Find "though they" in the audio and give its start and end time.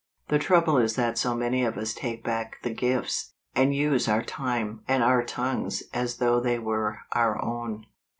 6.17-6.57